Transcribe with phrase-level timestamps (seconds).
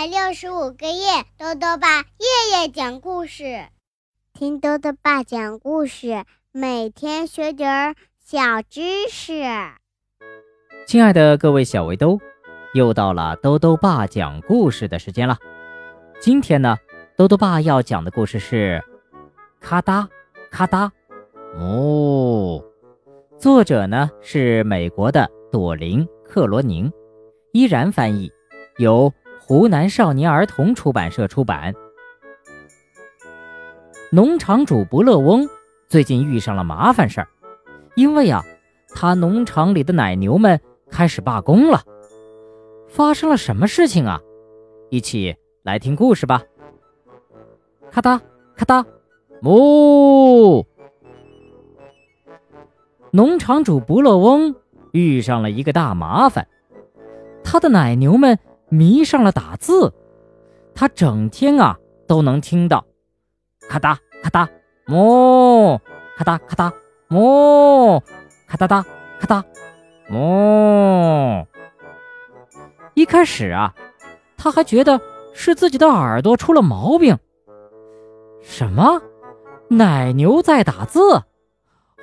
[0.00, 3.66] 百六十五个夜，豆豆爸夜夜讲故事，
[4.32, 9.44] 听豆豆爸讲故事，每天学点儿小知识。
[10.86, 12.18] 亲爱的各位小围兜，
[12.72, 15.36] 又到了豆豆爸讲故事的时间了。
[16.18, 16.78] 今天呢，
[17.14, 18.82] 豆豆爸要讲的故事是
[19.60, 20.08] 《咔哒
[20.50, 20.90] 咔哒
[21.58, 22.64] 哦》，
[23.38, 26.90] 作者呢是美国的朵琳·克罗宁，
[27.52, 28.32] 依然翻译，
[28.78, 29.12] 由。
[29.50, 31.74] 湖南少年儿童出版社出版。
[34.12, 35.48] 农场主不乐翁
[35.88, 37.26] 最近遇上了麻烦事儿，
[37.96, 38.44] 因为呀，
[38.94, 41.82] 他农场里的奶牛们开始罢工了。
[42.86, 44.20] 发生了什么事情啊？
[44.88, 46.44] 一起来听故事吧。
[47.90, 48.22] 咔哒
[48.54, 48.86] 咔哒，
[49.40, 50.64] 木！
[53.10, 54.54] 农场主不乐翁
[54.92, 56.46] 遇上了一个大麻烦，
[57.42, 58.38] 他的奶牛们。
[58.70, 59.92] 迷上了打字，
[60.74, 61.76] 他整天啊
[62.06, 62.86] 都能听到
[63.68, 64.48] 咔哒咔哒
[64.86, 65.80] 哦，
[66.16, 66.72] 咔哒咔哒
[67.08, 68.02] 哦，
[68.46, 68.84] 咔哒哒
[69.18, 69.44] 咔哒
[70.10, 71.46] 哦。
[72.94, 73.74] 一开始啊，
[74.36, 75.00] 他还觉得
[75.34, 77.18] 是自己的耳朵出了毛病。
[78.40, 79.02] 什么？
[79.68, 81.22] 奶牛在打字？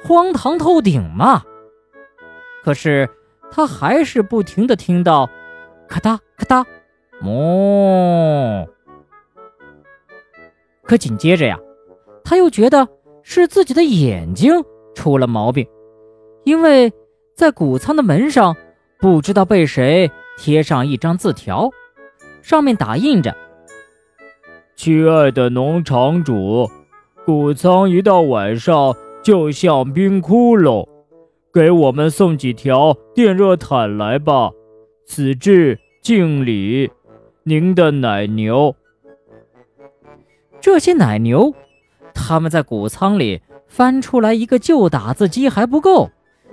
[0.04, 1.44] 荒唐透顶嘛！
[2.64, 3.10] 可是
[3.52, 5.30] 他还是不停的听到。
[5.88, 6.66] 咔嗒咔嗒，
[7.26, 8.68] 哦！
[10.84, 11.58] 可紧接着呀，
[12.24, 12.88] 他又觉得
[13.24, 14.52] 是自己的眼睛
[14.96, 15.68] 出了毛病，
[16.44, 16.92] 因为
[17.36, 18.56] 在谷仓的门上
[19.00, 21.70] 不知道被谁贴上一张字条，
[22.42, 23.36] 上面打印着
[24.76, 26.70] ：“亲爱的农场主，
[27.26, 30.88] 谷仓一到晚上就像冰窟窿，
[31.52, 34.52] 给我们送几条电热毯来吧。”
[35.08, 36.92] 此致敬礼，
[37.44, 38.76] 您的奶牛。
[40.60, 41.54] 这些奶牛，
[42.14, 46.12] 他们在谷仓里翻出来一个旧打字机还不够，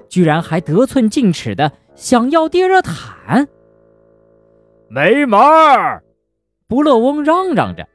[0.09, 3.49] 居然还得寸进尺的想要电热毯。
[4.89, 6.05] 没门儿！
[6.69, 7.89] 不乐翁嚷嚷着：“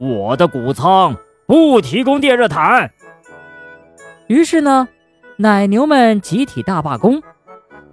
[0.00, 1.14] 我的谷仓
[1.46, 2.90] 不提供电热毯。”
[4.26, 4.88] 于是呢，
[5.36, 7.22] 奶牛们集体大罢工。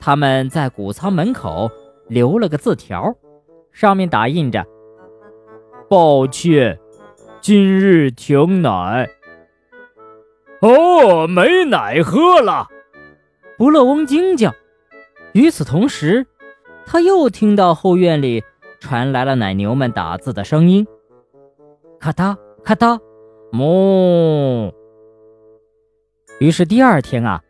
[0.06, 1.72] 他们在谷仓门口
[2.09, 3.16] 留了个字条，
[3.72, 4.66] 上面打印着
[5.90, 6.78] ：“抱歉，
[7.40, 9.08] 今日停奶。”
[10.59, 12.68] 哦，没奶喝了！
[13.58, 14.52] 不乐翁惊叫。
[15.31, 16.28] 与此同时，
[16.85, 18.44] 他又听到后院里
[18.81, 20.85] 传来了奶牛们打字的声音
[21.97, 23.00] ：“咔嗒咔嗒，
[23.53, 24.74] 哞。”
[26.41, 27.41] 于是第二天啊，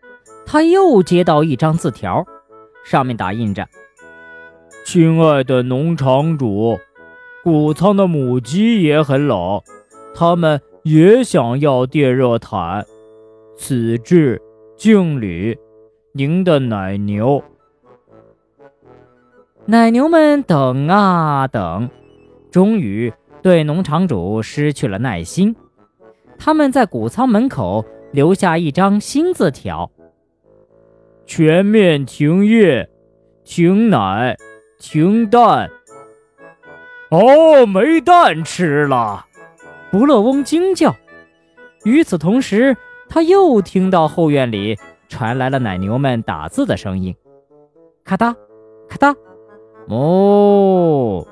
[0.45, 2.23] 他又接到一张字条。
[2.83, 3.67] 上面打印着
[4.85, 6.77] ：“亲爱的农场主，
[7.43, 9.61] 谷仓的母鸡也很冷，
[10.13, 12.85] 它们也想要电热毯。
[13.55, 14.41] 此致
[14.75, 15.57] 敬礼，
[16.11, 17.41] 您的奶牛。”
[19.65, 21.89] 奶牛们等啊等，
[22.51, 25.55] 终于对农场主失去了耐心。
[26.37, 29.89] 他们在谷仓门口留下一张新字条。
[31.25, 32.89] 全面停业，
[33.43, 34.37] 停奶，
[34.77, 35.69] 停蛋。
[37.09, 39.25] 哦，没蛋吃了！
[39.91, 40.95] 不乐翁惊叫。
[41.83, 42.75] 与此同时，
[43.07, 47.15] 他又听到后院里传来了奶牛们打字的声音：
[48.03, 48.35] 咔哒，
[48.89, 49.15] 咔哒，
[49.87, 51.25] 哦。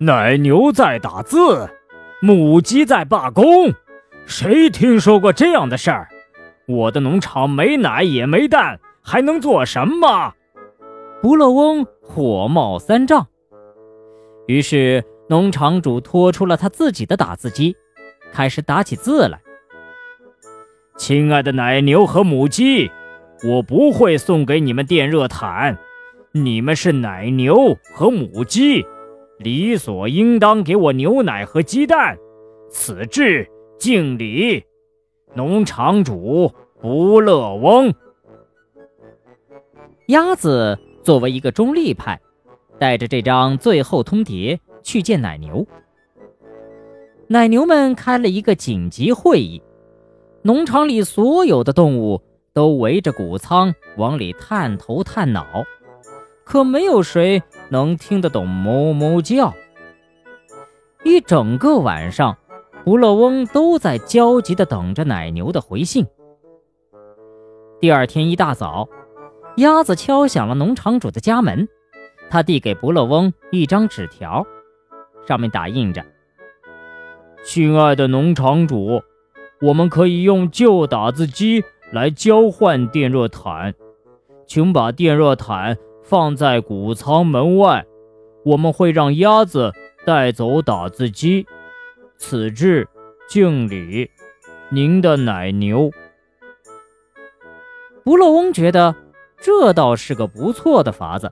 [0.00, 1.70] 奶牛在打字，
[2.20, 3.72] 母鸡在罢工。
[4.26, 6.08] 谁听说过这样的事儿？
[6.66, 10.32] 我的农场没奶也没蛋，还能做什么？
[11.20, 13.26] 不乐翁火冒三丈。
[14.46, 17.76] 于是农场主拖出了他自己的打字机，
[18.32, 19.40] 开始打起字来。
[20.96, 22.90] 亲爱的奶牛和母鸡，
[23.42, 25.76] 我不会送给你们电热毯。
[26.32, 28.84] 你们是奶牛和母鸡，
[29.38, 32.16] 理所应当给我牛奶和鸡蛋。
[32.70, 34.64] 此致敬礼。
[35.34, 37.92] 农场主不乐翁，
[40.06, 42.20] 鸭子作为一个中立派，
[42.78, 45.66] 带着这张最后通牒去见奶牛。
[47.26, 49.60] 奶牛们开了一个紧急会议，
[50.42, 52.22] 农场里所有的动物
[52.52, 55.64] 都围着谷仓往里探头探脑，
[56.44, 59.52] 可没有谁能听得懂哞哞叫。
[61.02, 62.36] 一整个晚上。
[62.84, 66.06] 不乐翁都在焦急地等着奶牛的回信。
[67.80, 68.86] 第二天一大早，
[69.56, 71.66] 鸭子敲响了农场主的家门，
[72.28, 74.46] 他递给不乐翁一张纸条，
[75.26, 76.04] 上面打印着
[77.42, 79.02] ：“亲爱的农场主，
[79.62, 83.74] 我们可以用旧打字机来交换电热毯，
[84.46, 87.86] 请把电热毯放在谷仓门外，
[88.44, 89.72] 我们会让鸭子
[90.04, 91.46] 带走打字机。
[92.26, 92.88] 此致
[93.28, 94.10] 敬礼，
[94.70, 95.90] 您的奶牛。”
[98.02, 98.94] 不乐翁觉得
[99.36, 101.30] 这倒是个不错的法子。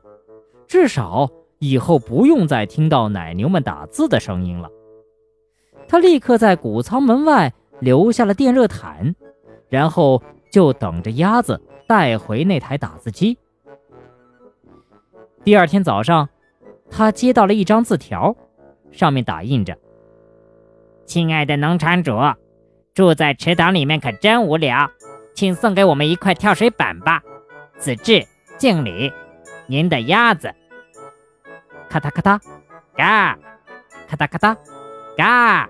[0.69, 1.31] 至少
[1.61, 4.71] 以后不用再听到奶牛们打字的声音了。
[5.89, 9.15] 他立刻在谷仓门外留下了电热毯，
[9.71, 13.39] 然后就等着鸭子带回那台打字机。
[15.43, 16.29] 第二天早上，
[16.91, 18.37] 他接到了一张字条，
[18.91, 19.77] 上面打印着
[21.07, 22.13] ：“亲爱的农场主，
[22.95, 24.91] 住在池塘里面可真无聊，
[25.35, 27.23] 请送给我们一块跳水板吧。
[27.77, 28.27] 子志
[28.59, 29.13] 敬礼，
[29.67, 30.53] 您的鸭子。”
[31.91, 32.41] 咔嗒咔嗒，
[32.97, 33.39] 嘎，
[34.09, 34.57] 咔嗒咔嗒，
[35.17, 35.69] 嘎，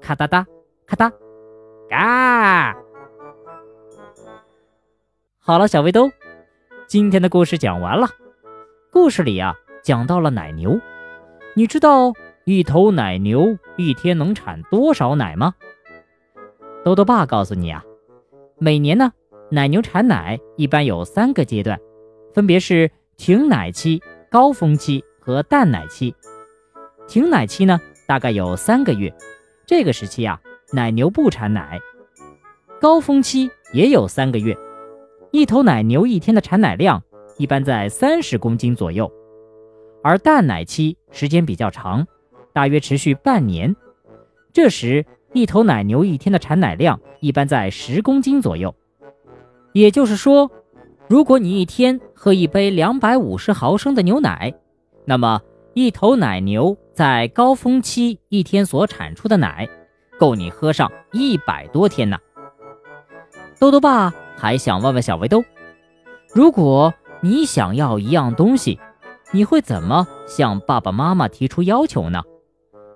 [0.00, 0.44] 咔嗒嗒，
[0.86, 1.12] 咔嗒，
[1.88, 2.76] 嘎。
[5.38, 6.10] 好了，小围兜，
[6.86, 8.08] 今天的故事讲完了。
[8.92, 10.78] 故事里啊，讲到了奶牛。
[11.54, 12.12] 你知道
[12.44, 15.54] 一头奶牛一天能产多少奶吗？
[16.84, 17.84] 豆豆爸告诉你啊，
[18.58, 19.12] 每年呢，
[19.50, 21.78] 奶牛产奶一般有三个阶段，
[22.34, 25.04] 分别是停奶期、高峰期。
[25.22, 26.14] 和淡奶期，
[27.06, 29.14] 停奶期呢，大概有三个月。
[29.66, 30.40] 这个时期啊，
[30.72, 31.78] 奶牛不产奶。
[32.80, 34.56] 高峰期也有三个月，
[35.30, 37.02] 一头奶牛一天的产奶量
[37.36, 39.12] 一般在三十公斤左右。
[40.02, 42.06] 而淡奶期时间比较长，
[42.52, 43.74] 大约持续半年。
[44.52, 48.74] 这时，一头奶牛一天的产奶量一般在十公斤左右。
[49.72, 50.50] 也就是说，
[51.08, 54.52] 如果你一天喝一杯两百五十毫升的牛奶，
[55.04, 55.40] 那么，
[55.74, 59.68] 一头奶牛在高峰期一天所产出的奶，
[60.18, 62.18] 够你喝上一百多天呢。
[63.60, 65.44] 豆豆爸还想问问小围兜，
[66.34, 68.80] 如果你想要一样东西，
[69.32, 72.22] 你会怎么向爸爸妈妈提出要求呢？